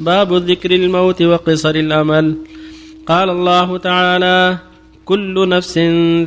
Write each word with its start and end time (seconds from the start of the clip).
باب 0.00 0.32
ذكر 0.34 0.70
الموت 0.70 1.22
وقصر 1.22 1.74
الامل 1.74 2.34
قال 3.06 3.30
الله 3.30 3.78
تعالى 3.78 4.58
كل 5.04 5.48
نفس 5.48 5.78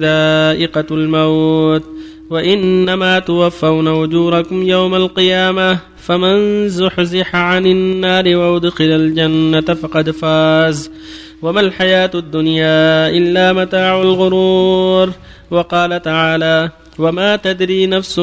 ذائقه 0.02 0.86
الموت 0.92 1.84
وانما 2.30 3.20
توفون 3.20 3.88
اجوركم 3.88 4.64
يوم 4.64 4.96
القيامه 4.96 5.80
فمن 5.98 6.68
زحزح 6.70 7.36
عن 7.36 7.66
النار 7.66 8.36
وادخل 8.36 8.86
الجنه 8.90 9.62
فقد 9.82 10.10
فاز 10.12 10.92
وما 11.42 11.62
الحياه 11.62 12.12
الدنيا 12.16 13.10
الا 13.10 13.54
متاع 13.54 14.02
الغرور 14.02 15.12
وقال 15.52 16.02
تعالى 16.02 16.70
وما 17.00 17.36
تدري 17.36 17.86
نفس 17.88 18.20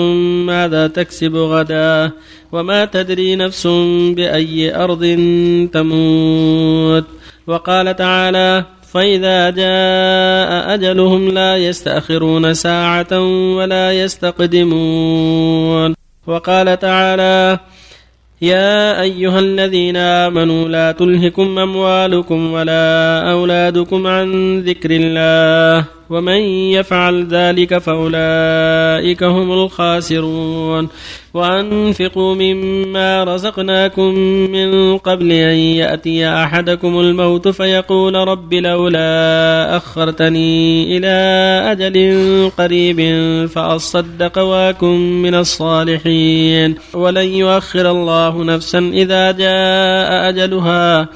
ماذا 0.46 0.86
تكسب 0.86 1.34
غدا 1.36 2.10
وما 2.52 2.84
تدري 2.84 3.36
نفس 3.36 3.66
باي 4.12 4.76
ارض 4.76 5.04
تموت 5.72 7.04
وقال 7.46 7.96
تعالى 7.96 8.64
فإذا 8.92 9.50
جاء 9.50 10.74
أجلهم 10.74 11.28
لا 11.28 11.56
يستأخرون 11.56 12.54
ساعة 12.54 13.20
ولا 13.56 13.92
يستقدمون 14.02 15.94
وقال 16.26 16.78
تعالى 16.78 17.58
يا 18.42 19.00
أيها 19.02 19.40
الذين 19.40 19.96
آمنوا 19.96 20.68
لا 20.68 20.92
تلهكم 20.92 21.58
أموالكم 21.58 22.52
ولا 22.52 23.20
أولادكم 23.32 24.06
عن 24.06 24.60
ذكر 24.60 24.90
الله 24.92 25.84
ومن 26.10 26.40
يفعل 26.72 27.26
ذلك 27.26 27.78
فأولئك 27.78 29.22
هم 29.22 29.52
الخاسرون 29.52 30.88
وأنفقوا 31.34 32.34
مما 32.34 33.24
رزقناكم 33.24 34.06
من 34.52 34.98
قبل 34.98 35.32
أن 35.32 35.56
يأتي 35.56 36.28
أحدكم 36.28 37.00
الموت 37.00 37.48
فيقول 37.48 38.14
رب 38.14 38.54
لولا 38.54 39.76
أخرتني 39.76 40.96
إلى 40.96 41.14
أجل 41.72 42.50
قريب 42.58 42.96
فأصدق 43.46 44.38
واكن 44.38 45.22
من 45.22 45.34
الصالحين 45.34 46.74
ولن 46.94 47.28
يؤخر 47.28 47.90
الله 47.90 48.44
نفسا 48.44 48.78
إذا 48.78 49.32
جاء 49.32 50.28
أجلها 50.28 51.08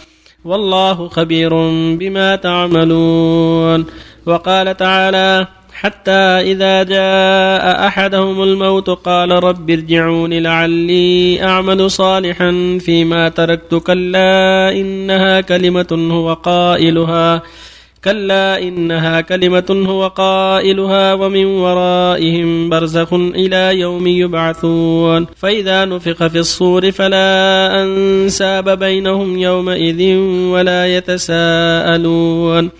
والله 0.45 1.09
خبير 1.09 1.55
بما 1.97 2.36
تعملون 2.36 3.86
وقال 4.31 4.77
تعالى 4.77 5.47
حتى 5.73 6.12
إذا 6.53 6.83
جاء 6.83 7.86
أحدهم 7.86 8.42
الموت 8.42 8.91
قال 8.91 9.31
رب 9.31 9.70
ارجعون 9.70 10.33
لعلي 10.33 11.42
أعمل 11.42 11.91
صالحا 11.91 12.78
فيما 12.81 13.28
تركت 13.28 13.75
كلا 13.75 14.73
إنها 14.73 15.41
كلمة 15.41 16.08
هو 16.12 16.33
قائلها 16.33 17.42
كلا 18.05 18.62
إنها 18.62 19.20
كلمة 19.20 19.84
هو 19.89 20.08
قائلها 20.08 21.14
ومن 21.14 21.45
ورائهم 21.47 22.69
برزخ 22.70 23.12
إلى 23.14 23.78
يوم 23.81 24.06
يبعثون 24.06 25.27
فإذا 25.36 25.84
نفخ 25.84 26.27
في 26.27 26.39
الصور 26.39 26.91
فلا 26.92 27.83
أنساب 27.83 28.78
بينهم 28.78 29.39
يومئذ 29.39 30.17
ولا 30.48 30.97
يتساءلون 30.97 32.70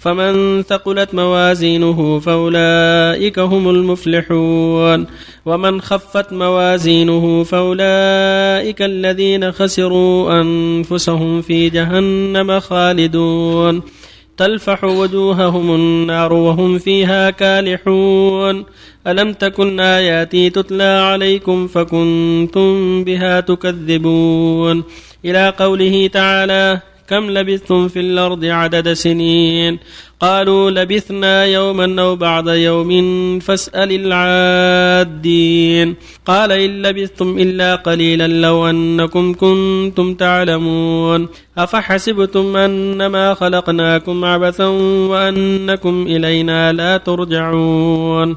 فمن 0.00 0.62
ثقلت 0.62 1.14
موازينه 1.14 2.18
فأولئك 2.18 3.38
هم 3.38 3.68
المفلحون 3.70 5.06
ومن 5.46 5.80
خفت 5.80 6.32
موازينه 6.32 7.44
فأولئك 7.44 8.82
الذين 8.82 9.52
خسروا 9.52 10.40
أنفسهم 10.40 11.42
في 11.42 11.68
جهنم 11.70 12.60
خالدون 12.60 13.82
تلفح 14.36 14.84
وجوههم 14.84 15.74
النار 15.74 16.32
وهم 16.32 16.78
فيها 16.78 17.30
كالحون 17.30 18.64
ألم 19.06 19.32
تكن 19.32 19.80
آياتي 19.80 20.50
تتلى 20.50 20.82
عليكم 21.12 21.66
فكنتم 21.66 23.04
بها 23.04 23.40
تكذبون 23.40 24.84
إلى 25.24 25.52
قوله 25.58 26.06
تعالى 26.06 26.80
كم 27.10 27.30
لبثتم 27.30 27.88
في 27.88 28.00
الأرض 28.00 28.44
عدد 28.44 28.92
سنين 28.92 29.78
قالوا 30.20 30.70
لبثنا 30.70 31.44
يوما 31.44 32.02
أو 32.02 32.16
بعض 32.16 32.48
يوم 32.48 32.90
فاسأل 33.38 33.92
العادين 33.92 35.94
قال 36.26 36.52
إن 36.52 36.82
لبثتم 36.82 37.38
إلا 37.38 37.74
قليلا 37.74 38.26
لو 38.28 38.66
أنكم 38.70 39.34
كنتم 39.34 40.14
تعلمون 40.14 41.28
أفحسبتم 41.58 42.56
أنما 42.56 43.34
خلقناكم 43.34 44.24
عبثا 44.24 44.66
وأنكم 45.10 46.06
إلينا 46.06 46.72
لا 46.72 46.96
ترجعون 46.96 48.36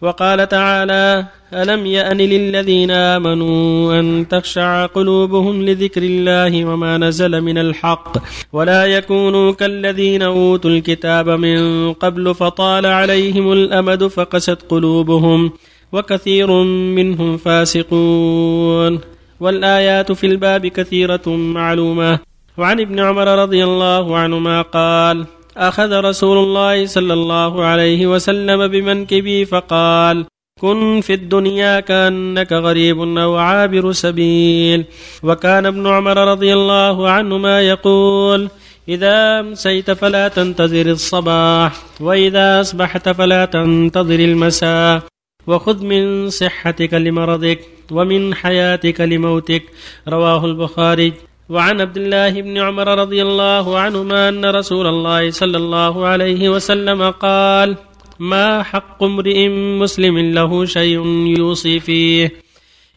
وقال 0.00 0.48
تعالى 0.48 1.24
ألم 1.54 1.86
يأن 1.86 2.16
للذين 2.16 2.90
آمنوا 2.90 4.00
أن 4.00 4.26
تخشع 4.28 4.86
قلوبهم 4.86 5.62
لذكر 5.62 6.02
الله 6.02 6.64
وما 6.64 6.98
نزل 6.98 7.40
من 7.40 7.58
الحق 7.58 8.16
ولا 8.52 8.84
يكونوا 8.86 9.52
كالذين 9.52 10.22
أوتوا 10.22 10.70
الكتاب 10.70 11.28
من 11.30 11.92
قبل 11.92 12.34
فطال 12.34 12.86
عليهم 12.86 13.52
الأمد 13.52 14.06
فقست 14.06 14.58
قلوبهم 14.68 15.52
وكثير 15.92 16.52
منهم 16.68 17.36
فاسقون 17.36 19.00
والآيات 19.40 20.12
في 20.12 20.26
الباب 20.26 20.66
كثيرة 20.66 21.28
معلومة 21.28 22.18
وعن 22.56 22.80
ابن 22.80 22.98
عمر 23.00 23.28
رضي 23.42 23.64
الله 23.64 24.16
عنهما 24.16 24.62
قال 24.62 25.24
أخذ 25.56 26.00
رسول 26.00 26.38
الله 26.38 26.86
صلى 26.86 27.12
الله 27.12 27.64
عليه 27.64 28.06
وسلم 28.06 28.68
بمنكبي 28.68 29.44
فقال 29.44 30.26
كن 30.62 31.00
في 31.00 31.14
الدنيا 31.14 31.80
كأنك 31.80 32.52
غريب 32.52 33.00
أو 33.18 33.36
عابر 33.36 33.92
سبيل 33.92 34.84
وكان 35.22 35.66
ابن 35.66 35.86
عمر 35.86 36.28
رضي 36.32 36.52
الله 36.54 37.10
عنهما 37.10 37.60
يقول 37.60 38.48
إذا 38.88 39.40
أمسيت 39.40 39.90
فلا 39.90 40.28
تنتظر 40.28 40.86
الصباح 40.86 41.72
وإذا 42.00 42.60
أصبحت 42.60 43.08
فلا 43.08 43.44
تنتظر 43.44 44.14
المساء 44.18 45.00
وخذ 45.46 45.84
من 45.86 46.30
صحتك 46.30 46.94
لمرضك 46.94 47.60
ومن 47.92 48.34
حياتك 48.34 49.00
لموتك 49.00 49.62
رواه 50.08 50.44
البخاري 50.44 51.12
وعن 51.48 51.80
عبد 51.80 51.96
الله 51.96 52.30
بن 52.40 52.58
عمر 52.58 52.98
رضي 52.98 53.22
الله 53.22 53.78
عنهما 53.78 54.28
أن 54.28 54.44
رسول 54.44 54.86
الله 54.86 55.30
صلى 55.30 55.56
الله 55.56 56.06
عليه 56.06 56.48
وسلم 56.48 57.10
قال 57.10 57.76
ما 58.20 58.62
حق 58.62 59.02
امرئ 59.02 59.48
مسلم 59.78 60.18
له 60.18 60.64
شيء 60.64 61.06
يوصي 61.38 61.80
فيه 61.80 62.32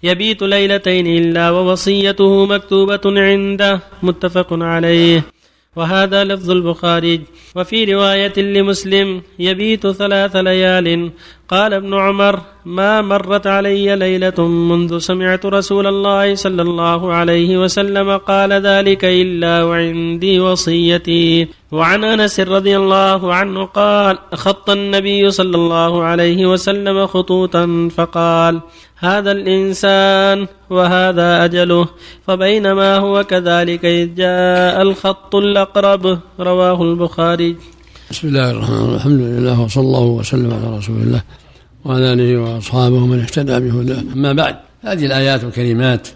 يبيت 0.03 0.44
ليلتين 0.44 1.08
إلا 1.08 1.50
ووصيته 1.50 2.46
مكتوبة 2.46 3.02
عنده 3.06 3.80
متفق 4.04 4.54
عليه 4.54 5.24
وهذا 5.75 6.24
لفظ 6.24 6.52
البخاري 6.52 7.22
وفي 7.56 7.94
رواية 7.94 8.40
لمسلم 8.41 9.22
يبيت 9.40 9.88
ثلاث 9.88 10.36
ليال 10.36 11.09
قال 11.50 11.74
ابن 11.74 11.94
عمر 11.94 12.40
ما 12.66 13.02
مرت 13.02 13.47
علي 13.47 13.96
ليلة 13.96 14.47
منذ 14.47 14.97
سمعت 14.97 15.46
رسول 15.46 15.88
الله 15.88 16.36
صلى 16.36 16.62
الله 16.62 17.13
عليه 17.13 17.58
وسلم 17.58 18.18
قال 18.18 18.53
ذلك 18.53 19.06
إلا 19.06 19.63
وعندي 19.63 20.40
وصيتي 20.40 21.47
وعن 21.72 22.03
أنس 22.03 22.40
رضي 22.40 22.78
الله 22.78 23.34
عنه 23.34 23.66
قال 23.66 24.18
خط 24.34 24.69
النبي 24.69 25.31
صلى 25.31 25.56
الله 25.57 26.03
عليه 26.03 26.46
وسلم 26.46 27.07
خطوطا 27.07 27.90
فقال 27.96 28.62
هذا 29.00 29.31
الإنسان 29.31 30.47
وهذا 30.69 31.45
أجله 31.45 31.88
فبينما 32.28 32.97
هو 32.97 33.23
كذلك 33.23 33.85
إذ 33.85 34.16
جاء 34.16 34.81
الخط 34.81 35.36
الأقرب 35.36 36.19
رواه 36.39 36.81
البخاري 36.83 37.56
بسم 38.12 38.27
الله 38.27 38.51
الرحمن 38.51 38.74
الرحيم 38.74 38.95
الحمد 38.95 39.21
لله 39.21 39.62
وصلى 39.62 39.81
الله 39.83 40.01
وسلم 40.03 40.53
على 40.65 40.77
رسول 40.77 40.95
الله 41.01 41.21
وعلى 41.86 42.13
آله 42.13 42.38
وأصحابه 42.42 43.06
من 43.06 43.19
اهتدى 43.19 43.59
بهداه 43.59 44.01
أما 44.13 44.33
بعد 44.33 44.56
هذه 44.81 45.06
الآيات 45.06 45.44
والكلمات 45.44 46.07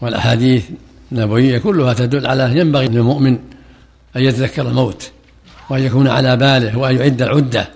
والأحاديث 0.00 0.64
النبوية 1.12 1.58
كلها 1.58 1.92
تدل 1.94 2.26
على 2.26 2.60
ينبغي 2.60 2.86
للمؤمن 2.86 3.38
أن 4.16 4.22
يتذكر 4.24 4.62
الموت 4.68 5.10
وأن 5.70 5.82
يكون 5.82 6.08
على 6.08 6.36
باله 6.36 6.78
وأن 6.78 6.96
يعد 6.96 7.22
العدة 7.22 7.68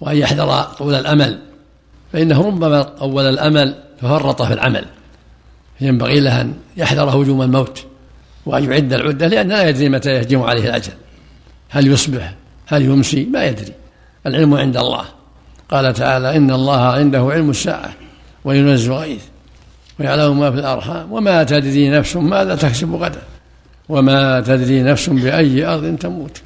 وأن 0.00 0.16
يحذر 0.16 0.62
طول 0.62 0.94
الأمل 0.94 1.38
فإنه 2.12 2.46
ربما 2.46 2.80
أول 3.00 3.24
الأمل 3.24 3.74
ففرط 4.00 4.42
في 4.42 4.52
العمل 4.52 4.84
ينبغي 5.80 6.20
له 6.20 6.40
أن 6.40 6.54
يحذر 6.76 7.10
هجوم 7.22 7.42
الموت 7.42 7.84
وأن 8.46 8.64
يعد 8.72 8.92
العدة 8.92 9.26
لأن 9.26 9.48
لا 9.48 9.68
يدري 9.68 9.88
متى 9.88 10.10
يهجم 10.10 10.42
عليه 10.42 10.64
الأجل 10.68 10.92
هل 11.68 11.86
يصبح 11.86 12.34
هل 12.66 12.82
يمسي 12.82 13.24
ما 13.24 13.44
يدري 13.44 13.72
العلم 14.26 14.54
عند 14.54 14.76
الله 14.76 15.04
قال 15.68 15.92
تعالى 15.92 16.36
إن 16.36 16.50
الله 16.50 16.80
عنده 16.92 17.28
علم 17.32 17.50
الساعة 17.50 17.92
وينزل 18.44 18.92
الغيث 18.92 19.22
ويعلم 20.00 20.40
ما 20.40 20.50
في 20.50 20.58
الأرحام 20.58 21.12
وما 21.12 21.44
تدري 21.44 21.90
نفس 21.90 22.16
ماذا 22.16 22.56
تكسب 22.56 22.94
غدا 22.94 23.20
وما 23.88 24.40
تدري 24.40 24.82
نفس 24.82 25.08
بأي 25.10 25.64
أرض 25.66 25.96
تموت 25.96 26.40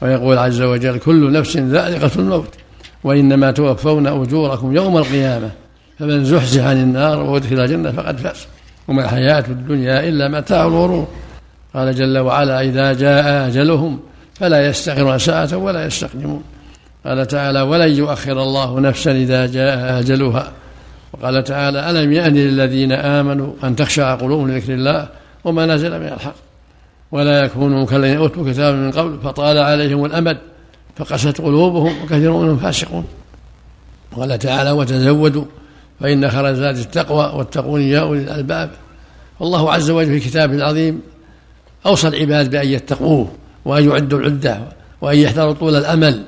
ويقول 0.00 0.38
عز 0.38 0.60
وجل 0.62 0.98
كل 0.98 1.32
نفس 1.32 1.56
ذائقة 1.56 2.10
الموت 2.20 2.54
وإنما 3.04 3.50
توفون 3.50 4.06
أجوركم 4.06 4.76
يوم 4.76 4.96
القيامة 4.98 5.50
فمن 5.98 6.24
زحزح 6.24 6.64
عن 6.64 6.76
النار 6.82 7.20
وأدخل 7.22 7.60
الجنة 7.60 7.92
فقد 7.92 8.16
فاز 8.16 8.46
وما 8.88 9.04
الحياة 9.04 9.44
الدنيا 9.48 10.08
إلا 10.08 10.28
متاع 10.28 10.62
الغرور 10.64 11.08
قال 11.74 11.94
جل 11.94 12.18
وعلا 12.18 12.60
إذا 12.60 12.92
جاء 12.92 13.46
أجلهم 13.48 14.00
فلا 14.34 14.66
يستغرون 14.66 15.18
ساعة 15.18 15.56
ولا 15.56 15.86
يستقدمون 15.86 16.42
قال 17.06 17.26
تعالى 17.26 17.60
ولن 17.62 17.92
يؤخر 17.98 18.42
الله 18.42 18.80
نفسا 18.80 19.12
إذا 19.12 19.46
جاء 19.46 20.00
أجلها 20.00 20.50
وقال 21.12 21.44
تعالى 21.44 21.90
ألم 21.90 22.12
يأن 22.12 22.34
للذين 22.34 22.92
آمنوا 22.92 23.52
أن 23.64 23.76
تخشع 23.76 24.14
قلوبهم 24.14 24.50
لذكر 24.50 24.74
الله 24.74 25.08
وما 25.44 25.66
نزل 25.66 25.90
من 26.00 26.06
الحق 26.08 26.34
ولا 27.12 27.44
يكونوا 27.44 27.86
كالذين 27.86 28.16
أوتوا 28.16 28.52
كتابا 28.52 28.76
من 28.76 28.90
قبل 28.90 29.18
فطال 29.24 29.58
عليهم 29.58 30.04
الأمد 30.04 30.38
فقست 30.96 31.40
قلوبهم 31.40 32.02
وكثير 32.04 32.32
منهم 32.32 32.56
فاسقون 32.56 33.04
قال 34.16 34.38
تعالى 34.38 34.70
وتزودوا 34.70 35.44
فإن 36.00 36.30
خير 36.30 36.54
زاد 36.54 36.76
التقوى 36.76 37.38
واتقون 37.38 37.80
يا 37.80 38.00
أولي 38.00 38.20
الألباب 38.20 38.70
والله 39.40 39.72
عز 39.72 39.90
وجل 39.90 40.12
في 40.12 40.20
كتابه 40.28 40.54
العظيم 40.54 41.00
أوصى 41.86 42.08
العباد 42.08 42.50
بأن 42.50 42.68
يتقوه 42.68 43.30
وأن 43.64 43.88
يعدوا 43.88 44.18
العدة 44.18 44.60
وأن 45.00 45.18
يحذروا 45.18 45.52
طول 45.52 45.76
الأمل 45.76 46.24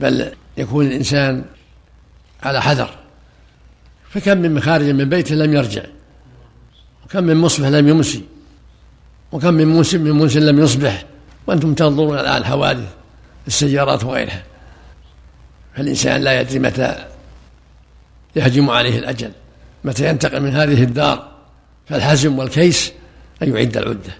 بل 0.00 0.30
يكون 0.56 0.86
الإنسان 0.86 1.44
على 2.42 2.62
حذر 2.62 2.90
فكم 4.10 4.38
من 4.38 4.54
مخارج 4.54 4.90
من 4.90 5.08
بيته 5.08 5.34
لم 5.34 5.52
يرجع 5.52 5.82
وكم 7.04 7.24
من 7.24 7.36
مصبح 7.36 7.66
لم 7.66 7.88
يمسي 7.88 8.22
وكم 9.32 9.54
من 9.54 9.66
موسم 9.66 10.00
من 10.00 10.10
موسم 10.10 10.40
لم 10.40 10.58
يصبح 10.60 11.04
وأنتم 11.46 11.74
تنظرون 11.74 12.18
الآن 12.18 12.36
الحوادث 12.36 12.88
السيارات 13.48 14.04
وغيرها 14.04 14.42
فالإنسان 15.76 16.20
لا 16.22 16.40
يدري 16.40 16.58
متى 16.58 17.04
يهجم 18.36 18.70
عليه 18.70 18.98
الأجل 18.98 19.30
متى 19.84 20.08
ينتقل 20.10 20.40
من 20.40 20.56
هذه 20.56 20.82
الدار 20.82 21.28
فالحزم 21.88 22.38
والكيس 22.38 22.92
أن 23.42 23.54
يعد 23.56 23.76
العدة 23.76 24.12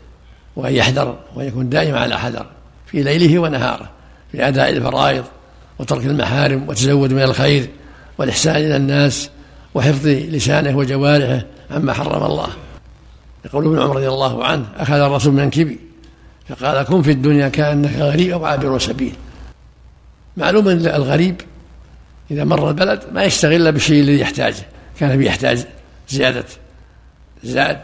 وأن 0.57 0.75
يحذر 0.75 1.19
ويكون 1.35 1.69
دائما 1.69 2.01
على 2.01 2.19
حذر 2.19 2.47
في 2.87 3.03
ليله 3.03 3.39
ونهاره 3.39 3.91
في 4.33 4.49
أداء 4.49 4.71
الفرائض 4.71 5.25
وترك 5.79 6.07
المحارم 6.07 6.69
وتزود 6.69 7.13
من 7.13 7.23
الخير 7.23 7.69
والإحسان 8.19 8.57
إلى 8.57 8.77
الناس 8.77 9.31
وحفظ 9.75 10.07
لسانه 10.07 10.77
وجوارحه 10.77 11.43
عما 11.71 11.93
حرم 11.93 12.25
الله 12.27 12.49
يقول 13.45 13.67
ابن 13.67 13.83
عمر 13.83 13.97
رضي 13.97 14.09
الله 14.09 14.45
عنه 14.45 14.67
أخذ 14.77 14.95
الرسول 14.95 15.33
منكبي 15.35 15.88
فقال 16.49 16.83
كن 16.83 17.03
في 17.03 17.11
الدنيا 17.11 17.49
كأنك 17.49 17.97
غريب 17.97 18.31
أو 18.33 18.45
عابر 18.47 18.79
سبيل 18.79 19.13
معلوم 20.37 20.69
أن 20.69 20.87
الغريب 20.87 21.41
إذا 22.31 22.45
مر 22.45 22.69
البلد 22.69 23.03
ما 23.13 23.25
يشتغل 23.25 23.53
إلا 23.55 23.71
بالشيء 23.71 24.01
الذي 24.03 24.21
يحتاجه 24.21 24.63
كان 25.01 25.23
يحتاج 25.23 25.67
زيادة 26.09 26.45
زاد 27.45 27.81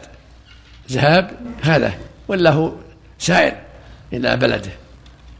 ذهاب 0.91 1.31
هذا 1.61 1.93
ولا 2.27 2.51
هو 2.51 2.71
سائر 3.19 3.53
إلى 4.13 4.37
بلده 4.37 4.71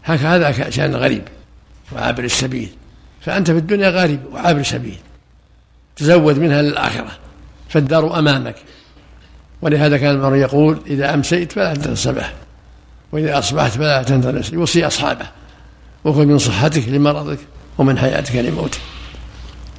هكذا 0.03 0.69
شأن 0.69 0.95
الغريب 0.95 1.23
وعابر 1.91 2.23
السبيل 2.23 2.69
فأنت 3.21 3.51
في 3.51 3.57
الدنيا 3.57 3.89
غريب 3.89 4.19
وعابر 4.33 4.63
سبيل 4.63 4.97
تزود 5.95 6.39
منها 6.39 6.61
للآخرة 6.61 7.11
فالدار 7.69 8.19
أمامك 8.19 8.55
ولهذا 9.61 9.97
كان 9.97 10.15
المرء 10.15 10.35
يقول 10.37 10.79
إذا 10.87 11.13
أمسيت 11.13 11.51
فلا 11.51 11.73
تنصبح 11.73 12.33
وإذا 13.15 13.39
أصبحت 13.39 13.71
فلا 13.71 14.03
تندرس 14.03 14.53
يوصي 14.53 14.87
أصحابه 14.87 15.25
وخذ 16.05 16.25
من 16.25 16.37
صحتك 16.37 16.89
لمرضك 16.89 17.37
ومن 17.77 17.97
حياتك 17.97 18.35
لموتك 18.35 18.77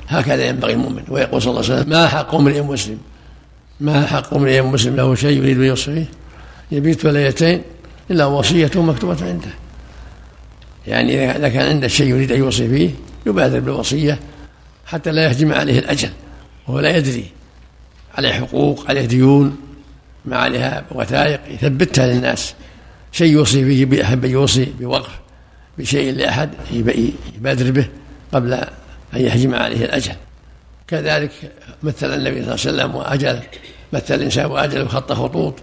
هكذا 0.09 0.47
ينبغي 0.47 0.73
المؤمن 0.73 1.03
ويقول 1.09 1.43
صلى 1.43 1.51
الله 1.51 1.63
عليه 1.65 1.75
وسلم 1.81 1.91
ما 1.91 2.09
حق 2.09 2.35
امرئ 2.35 2.61
مسلم 2.61 2.99
ما 3.81 4.07
حق 4.07 4.35
امرئ 4.35 4.61
مسلم 4.61 4.97
له 4.97 5.15
شيء 5.15 5.39
يريد 5.39 5.59
ان 5.59 5.65
يوصيه 5.65 6.05
يبيت 6.73 7.05
ليلتين 7.07 7.63
الا 8.11 8.25
وصيته 8.27 8.83
مكتوبه 8.83 9.27
عنده 9.29 9.49
يعني 10.87 11.31
اذا 11.37 11.49
كان 11.49 11.69
عنده 11.69 11.89
شيء 11.89 12.07
يريد 12.07 12.33
ان 12.33 12.39
يوصي 12.39 12.69
فيه 12.69 12.91
يبادر 13.27 13.61
بالوصيه 13.61 14.19
حتى 14.87 15.11
لا 15.13 15.25
يهجم 15.25 15.53
عليه 15.53 15.79
الاجل 15.79 16.11
وهو 16.69 16.81
لا 16.81 16.97
يدري 16.97 17.25
عليه 18.19 18.33
حقوق 18.33 18.85
عليه 18.89 19.07
ديون 19.07 19.57
ما 20.25 20.37
عليها 20.39 20.85
وثائق 20.91 21.41
يثبتها 21.51 22.07
للناس 22.07 22.55
شيء 23.17 23.33
يوصي 23.33 23.65
به 23.85 23.97
بأحب 23.97 24.25
يوصي 24.25 24.73
بوقف 24.81 25.13
بشيء 25.79 26.15
لأحد 26.15 26.51
يبادر 27.37 27.71
به 27.71 27.87
قبل 28.33 28.53
أن 29.15 29.21
يحجم 29.21 29.55
عليه 29.55 29.85
الأجل 29.85 30.13
كذلك 30.89 31.31
مثل 31.83 32.07
النبي 32.15 32.31
صلى 32.31 32.41
الله 32.41 32.53
عليه 32.53 32.53
وسلم 32.53 32.95
وأجل 32.95 33.41
مثل 33.93 34.15
الإنسان 34.15 34.47
وأجل 34.51 34.83
وخط 34.83 35.13
خطوط 35.13 35.55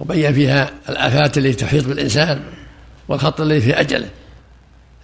وبين 0.00 0.32
فيها 0.32 0.70
الآفات 0.88 1.38
التي 1.38 1.52
تحيط 1.64 1.86
بالإنسان 1.88 2.40
والخط 3.08 3.40
الذي 3.40 3.60
في 3.60 3.80
أجله 3.80 4.08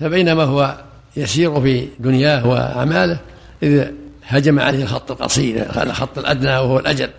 فبينما 0.01 0.43
هو 0.43 0.79
يسير 1.17 1.61
في 1.61 1.89
دنياه 1.99 2.47
وأعماله 2.47 3.21
إذ 3.63 3.87
هجم 4.27 4.61
عليه 4.61 4.83
الخط 4.83 5.11
القصير 5.11 5.59
هذا 5.63 5.83
الخط 5.91 6.19
الأدنى 6.19 6.51
وهو 6.53 6.79
الأجل 6.79 7.11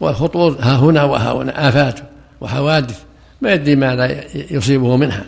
والخطوط 0.00 0.60
ها 0.60 0.76
هنا 0.76 1.02
وها 1.04 1.32
هنا 1.32 1.68
آفات 1.68 1.98
وحوادث 2.40 3.00
ويدري 3.46 3.76
ماذا 3.76 4.20
يصيبه 4.34 4.96
منها 4.96 5.24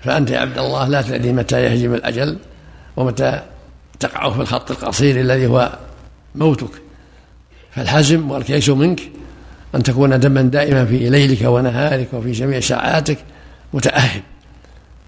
فأنت 0.00 0.30
يا 0.30 0.38
عبد 0.38 0.58
الله 0.58 0.88
لا 0.88 1.02
تدري 1.02 1.32
متى 1.32 1.62
يهجم 1.64 1.94
الأجل 1.94 2.36
ومتى 2.96 3.42
تقع 4.00 4.30
في 4.30 4.40
الخط 4.40 4.70
القصير 4.70 5.20
الذي 5.20 5.46
هو 5.46 5.78
موتك 6.34 6.68
فالحزم 7.70 8.30
والكيس 8.30 8.68
منك 8.68 9.00
أن 9.74 9.82
تكون 9.82 10.20
دما 10.20 10.42
دائما 10.42 10.84
في 10.86 11.10
ليلك 11.10 11.42
ونهارك 11.42 12.08
وفي 12.12 12.32
جميع 12.32 12.60
ساعاتك 12.60 13.18
متأهب 13.72 14.22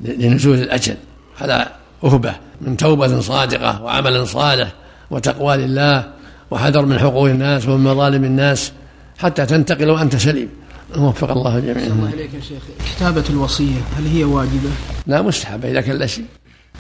لنزول 0.00 0.59
الأجل 0.59 0.97
على 1.41 1.67
أهبة 2.05 2.35
من 2.61 2.76
توبة 2.76 3.20
صادقة 3.20 3.82
وعمل 3.82 4.29
صالح 4.29 4.73
وتقوى 5.11 5.56
لله 5.56 6.11
وحذر 6.50 6.85
من 6.87 6.99
حقوق 6.99 7.29
الناس 7.29 7.69
ومن 7.69 7.85
مظالم 7.85 8.25
الناس 8.25 8.73
حتى 9.19 9.47
تنتقل 9.47 9.91
وأنت 9.91 10.17
سليم 10.17 10.49
وفق 10.94 11.31
الله 11.31 11.59
جميعا 11.61 11.87
الله 11.87 12.11
إليك 12.15 12.35
يا 12.35 12.41
شيخ 12.41 12.62
كتابة 12.97 13.25
الوصية 13.31 13.81
هل 13.97 14.07
هي 14.16 14.25
واجبة؟ 14.25 14.71
لا 15.07 15.23
مستحبة 15.23 15.71
إذا 15.71 15.81
كان 15.81 15.97
لا 15.97 16.07
شيء 16.07 16.25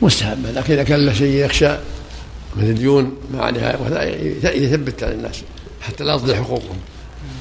مستحبة 0.02 0.50
لكن 0.50 0.72
إذا 0.72 0.82
كان 0.82 1.00
لا 1.00 1.12
شيء 1.12 1.44
يخشى 1.44 1.68
من 2.56 2.62
الديون 2.62 3.12
ما 3.34 3.42
عليها 3.42 3.76
يثبت 4.56 5.02
على 5.02 5.14
الناس 5.14 5.42
حتى 5.80 6.04
لا 6.04 6.16
تضيع 6.18 6.36
حقوقهم 6.42 6.76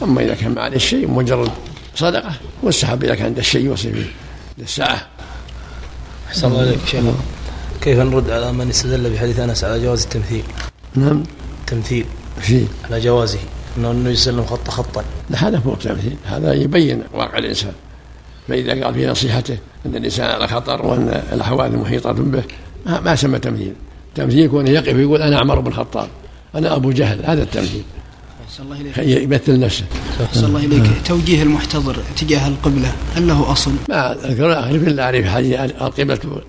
أما 0.04 0.22
إذا 0.22 0.34
كان 0.36 0.52
ما 0.54 0.62
عليه 0.62 0.78
شيء 0.78 1.12
مجرد 1.12 1.52
صدقة 1.96 2.32
مستحب 2.64 3.04
إذا 3.04 3.16
كان 3.16 3.26
عنده 3.26 3.42
شيء 3.42 3.66
يوصي 3.66 3.92
فيه 3.92 4.12
للساعة 4.58 5.08
أحسن 6.28 6.48
الله 6.48 6.64
إليك 6.64 6.80
شيخ 6.86 7.04
نعم. 7.04 7.14
كيف 7.82 8.00
نرد 8.00 8.30
على 8.30 8.52
من 8.52 8.70
استدل 8.70 9.14
بحديث 9.14 9.40
أنس 9.40 9.64
على 9.64 9.82
جواز 9.84 10.04
التمثيل؟ 10.04 10.44
نعم 10.96 11.24
التمثيل 11.62 12.06
في 12.42 12.66
على 12.90 13.00
جوازه 13.00 13.40
انه 13.78 13.92
انه 13.92 14.10
يسلم 14.10 14.46
خط 14.46 14.70
خطا 14.70 15.04
هذا 15.36 15.60
فوق 15.60 15.78
تمثيل 15.78 16.16
هذا 16.26 16.54
يبين 16.54 17.02
واقع 17.14 17.38
الانسان 17.38 17.74
فاذا 18.48 18.84
قال 18.86 18.94
في 18.94 19.08
نصيحته 19.08 19.58
ان 19.86 19.96
الانسان 19.96 20.30
على 20.30 20.48
خطر 20.48 20.86
وان 20.86 21.24
الاحوال 21.34 21.78
محيطه 21.78 22.12
به 22.12 22.44
ما 22.86 23.16
سمى 23.16 23.40
تمثيل 23.40 23.74
تمثيل 24.16 24.40
يكون 24.40 24.68
يقف 24.68 24.96
يقول 24.98 25.22
انا 25.22 25.40
عمر 25.40 25.60
بن 25.60 25.68
الخطاب 25.68 26.08
انا 26.56 26.76
ابو 26.76 26.92
جهل 26.92 27.20
هذا 27.26 27.44
التمثيل 27.44 27.84
الله 28.60 28.82
إليك. 28.82 29.22
يمثل 29.24 29.60
نفسه 29.60 29.86
صلى 30.34 30.46
الله 30.48 30.60
إليك 30.66 30.92
توجيه 31.06 31.44
المحتضر 31.44 31.98
تجاه 32.18 32.48
القبلة 32.48 32.92
هل 33.16 33.28
له 33.28 33.52
أصل؟ 33.52 33.72
ما 33.90 34.00
أعرف 34.10 34.88
إلا 34.88 35.04
أعرف 35.04 35.28
القبلة 36.00 36.44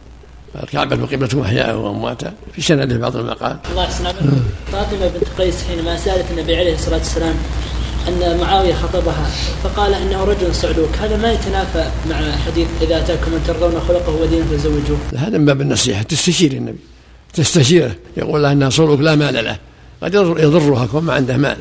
الكعبة 0.63 1.07
قبلة 1.07 1.43
أحياء 1.43 1.77
وأمواتا 1.77 2.33
في 2.53 2.63
سنده 2.63 2.99
بعض 2.99 3.17
المقال 3.17 3.57
الله 3.73 3.85
يحسن 3.85 4.05
فاطمة 4.73 5.09
بنت 5.09 5.29
قيس 5.41 5.65
حينما 5.65 5.97
سألت 5.97 6.25
النبي 6.31 6.57
عليه 6.57 6.75
الصلاة 6.75 6.97
والسلام 6.99 7.35
أن 8.09 8.39
معاوية 8.41 8.75
خطبها 8.75 9.27
فقال 9.65 9.95
أنه 9.95 10.25
رجل 10.25 10.55
صعلوك 10.55 10.91
هذا 11.03 11.17
ما 11.17 11.33
يتنافى 11.33 11.89
مع 12.11 12.17
حديث 12.47 12.67
إذا 12.83 12.99
أتاكم 12.99 13.31
من 13.31 13.45
ترضون 13.47 13.81
خلقه 13.89 14.23
ودينه 14.23 14.45
فزوجوه 14.45 14.99
هذا 15.17 15.39
من 15.39 15.45
باب 15.45 15.61
النصيحة 15.61 16.03
تستشير 16.03 16.53
النبي 16.53 16.79
تستشيره 17.35 17.95
يقول 18.17 18.43
لها 18.43 18.53
أنها 18.53 18.71
صعلوك 18.71 19.01
لا 19.01 19.15
مال 19.15 19.45
له 19.45 19.57
قد 20.03 20.15
يضرها 20.15 20.87
كون 20.87 21.03
ما 21.05 21.13
عنده 21.15 21.37
مال 21.37 21.57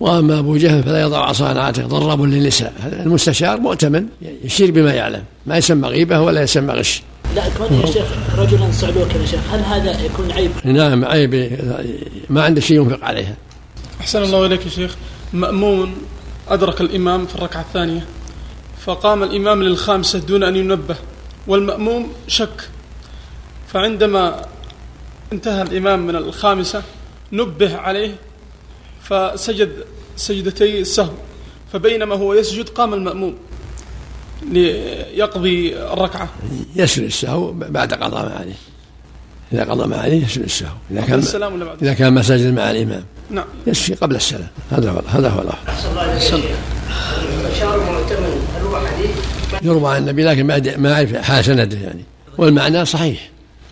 واما 0.00 0.38
ابو 0.38 0.56
جهل 0.56 0.82
فلا 0.82 1.00
يضع 1.00 1.28
عصا 1.28 1.48
على 1.48 1.60
عاتقه 1.60 1.86
ضراب 1.86 2.22
للنساء 2.22 2.72
المستشار 3.02 3.60
مؤتمن 3.60 4.06
يشير 4.44 4.70
بما 4.70 4.92
يعلم 4.94 5.22
ما 5.46 5.56
يسمى 5.58 5.88
غيبه 5.88 6.20
ولا 6.20 6.42
يسمى 6.42 6.72
غش 6.72 7.02
لا 7.34 7.48
كون 7.58 7.80
يا 7.80 7.86
شيخ 7.86 8.06
رجلا 8.38 8.72
صعلوك 8.72 9.14
يا 9.14 9.26
شيخ 9.26 9.40
هل 9.52 9.60
هذا 9.60 10.04
يكون 10.04 10.32
عيب؟ 10.32 10.50
نعم 10.64 11.04
عيب 11.04 11.58
ما 12.30 12.42
عنده 12.44 12.60
شيء 12.60 12.76
ينفق 12.76 13.04
عليها 13.04 13.36
أحسن 14.00 14.22
الله 14.22 14.46
إليك 14.46 14.64
يا 14.66 14.70
شيخ 14.70 14.94
مأمون 15.32 15.94
أدرك 16.48 16.80
الإمام 16.80 17.26
في 17.26 17.34
الركعة 17.34 17.60
الثانية 17.60 18.04
فقام 18.86 19.22
الإمام 19.22 19.62
للخامسة 19.62 20.18
دون 20.18 20.42
أن 20.42 20.56
ينبه 20.56 20.96
والمأموم 21.46 22.12
شك 22.28 22.68
فعندما 23.68 24.42
انتهى 25.32 25.62
الإمام 25.62 26.06
من 26.06 26.16
الخامسة 26.16 26.82
نبه 27.32 27.76
عليه 27.76 28.14
فسجد 29.04 29.84
سجدتي 30.16 30.80
السهو 30.80 31.12
فبينما 31.72 32.14
هو 32.14 32.34
يسجد 32.34 32.68
قام 32.68 32.94
المأموم 32.94 33.34
ليقضي 34.50 35.76
الركعة 35.76 36.28
يسري 36.76 37.06
السهو 37.06 37.52
بعد 37.52 37.94
قضاء 37.94 38.28
ما 38.28 38.34
عليه 38.34 38.54
إذا 39.52 39.64
قضى 39.64 39.86
ما 39.86 39.96
عليه 39.96 40.24
يسري 40.24 40.44
السهو 40.44 40.72
إذا 40.90 41.00
كان 41.00 41.18
السلام 41.18 41.54
ولا 41.54 41.64
بعد 41.64 41.82
إذا 41.82 41.92
كان 41.94 42.14
مساجد 42.14 42.54
مع 42.54 42.70
الإمام 42.70 43.04
نعم 43.30 43.44
يسري 43.66 43.94
قبل 43.96 44.16
السلام 44.16 44.48
هذا 44.70 44.90
هو 44.90 45.02
هذا 45.08 45.28
هو 45.28 45.42
الأفضل 45.42 46.40
يروى 49.62 49.94
عن 49.94 50.00
النبي 50.02 50.24
لكن 50.24 50.46
ما 50.46 50.76
ما 50.76 50.94
أعرف 50.94 51.16
حال 51.16 51.44
سنده 51.44 51.78
يعني 51.78 52.04
والمعنى 52.38 52.84
صحيح 52.84 53.28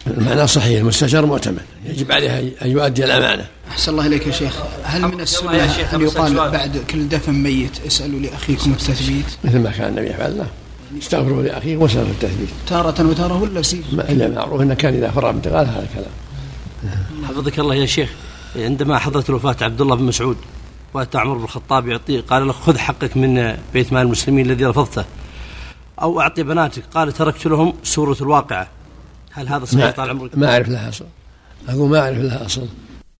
المعنى 0.06 0.46
صحيح 0.46 0.78
المستشار 0.80 1.26
مؤتمن 1.26 1.60
يجب 1.86 2.12
عليه 2.12 2.52
أن 2.62 2.70
يؤدي 2.70 3.04
الأمانة 3.04 3.46
أحسن 3.70 3.92
الله 3.92 4.06
إليك 4.06 4.26
يا 4.26 4.32
شيخ 4.32 4.56
هل 4.82 5.02
من 5.02 5.20
السنة 5.20 5.64
أن 5.94 6.00
يقال 6.00 6.34
بعد 6.34 6.76
كل 6.90 7.08
دفن 7.08 7.32
ميت 7.32 7.70
اسألوا 7.86 8.20
لأخيكم 8.20 8.70
التثبيت 8.72 9.26
مثل 9.44 9.58
ما 9.58 9.70
كان 9.70 9.88
النبي 9.88 10.06
يفعل 10.10 10.36
نعم 10.36 10.46
استغفر 10.98 11.42
لاخيه 11.42 11.76
وسلف 11.76 12.10
التثبيت 12.10 12.48
تارة 12.66 13.08
وتارة 13.08 13.42
ولا 13.42 13.62
سيف؟ 13.62 13.92
الا 13.92 14.28
معروف 14.28 14.60
انه 14.60 14.74
كان 14.74 14.94
اذا 14.94 15.10
فرغ 15.10 15.32
من 15.32 15.40
هذا 15.44 15.86
الكلام 15.90 17.04
حفظك 17.28 17.58
الله 17.58 17.74
يا 17.74 17.86
شيخ 17.86 18.10
عندما 18.56 18.98
حضرت 18.98 19.30
وفاة 19.30 19.56
عبد 19.62 19.80
الله 19.80 19.96
بن 19.96 20.04
مسعود 20.04 20.36
واتى 20.94 21.18
عمر 21.18 21.36
بن 21.36 21.44
الخطاب 21.44 21.88
يعطيه 21.88 22.20
قال 22.20 22.46
له 22.46 22.52
خذ 22.52 22.78
حقك 22.78 23.16
من 23.16 23.56
بيت 23.72 23.92
مال 23.92 24.02
المسلمين 24.02 24.46
الذي 24.50 24.64
رفضته 24.64 25.04
او 26.02 26.20
اعطي 26.20 26.42
بناتك 26.42 26.82
قال 26.94 27.12
تركت 27.12 27.46
لهم 27.46 27.72
سوره 27.84 28.16
الواقعه 28.20 28.68
هل 29.32 29.48
هذا 29.48 29.64
صحيح 29.64 29.96
طال 29.96 30.10
عمرك؟ 30.10 30.38
ما 30.38 30.52
اعرف 30.52 30.68
لها 30.68 30.88
اصلا 30.88 31.06
اقول 31.68 31.90
ما 31.90 32.00
اعرف 32.00 32.18
لها 32.18 32.46
اصلا 32.46 32.89